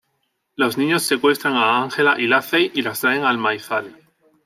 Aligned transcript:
Los 0.55 0.79
niños 0.79 1.03
secuestran 1.03 1.53
a 1.57 1.83
Ángela 1.83 2.19
y 2.19 2.25
Lacey 2.25 2.71
y 2.73 2.81
las 2.81 3.01
traen 3.01 3.21
al 3.23 3.37
maizal. 3.37 3.95